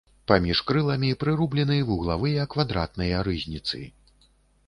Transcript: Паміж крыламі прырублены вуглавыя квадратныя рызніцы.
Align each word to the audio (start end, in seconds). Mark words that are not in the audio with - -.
Паміж 0.29 0.59
крыламі 0.69 1.09
прырублены 1.23 1.77
вуглавыя 1.89 2.47
квадратныя 2.53 3.19
рызніцы. 3.27 3.83